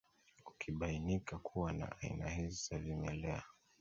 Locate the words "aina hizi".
2.01-2.67